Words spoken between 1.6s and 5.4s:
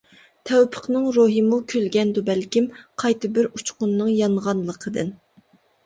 كۈلگەندۇ بەلكىم، قايتا بىر ئۇچقۇننىڭ يانغانلىقىدىن.